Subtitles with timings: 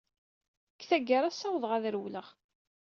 [0.79, 2.27] Deg tgara, ssawḍeɣ ad d-rewleɣ.